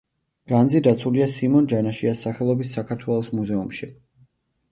განძი 0.51 0.79
დაცულია 0.85 1.25
სიმონ 1.33 1.67
ჯანაშიას 1.73 2.23
სახელობის 2.27 2.73
საქართველოს 2.77 3.31
მუზეუმში. 3.41 3.91